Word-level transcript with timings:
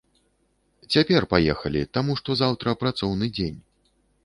Цяпер 0.95 1.27
паехалі, 1.33 1.81
таму 1.99 2.17
што 2.23 2.29
заўтра 2.41 2.77
працоўны 2.83 3.25
дзень. 3.39 3.63